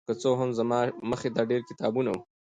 که 0.07 0.13
څه 0.21 0.29
هم 0.39 0.49
زما 0.59 0.79
مخې 1.09 1.29
ته 1.35 1.41
ډېر 1.49 1.61
کتابونه 1.69 2.09
وو 2.11 2.21